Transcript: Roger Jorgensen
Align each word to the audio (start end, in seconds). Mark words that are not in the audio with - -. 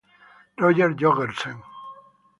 Roger 0.57 0.97
Jorgensen 0.97 1.61